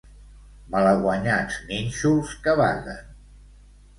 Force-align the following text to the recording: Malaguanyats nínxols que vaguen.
Malaguanyats 0.75 1.59
nínxols 1.67 2.33
que 2.47 2.57
vaguen. 2.63 3.15